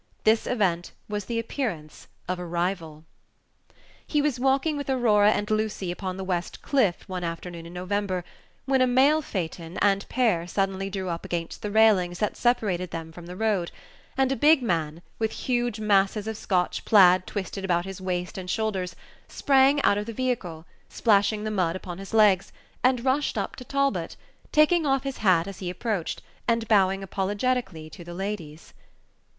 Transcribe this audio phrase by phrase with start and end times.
[0.23, 3.03] This event was the appearance of a rival.
[4.07, 8.23] He was walking with Aurora and Lucy upon the West Cliff one afternoon in November,
[8.65, 13.11] when a mail phaeton and pair suddenly drew up against the railings that separated them
[13.11, 13.71] from the road,
[14.17, 18.49] and a big man, with huge masses of Scotch plaid twisted about his waist and
[18.49, 18.95] shoulders,
[19.27, 22.51] sprang out of the vehicle, splashing the mud upon his legs,
[22.83, 24.15] and rushed up to Talbot,
[24.51, 28.73] taking off his hat as he approached, and bowing apologetically to the ladies.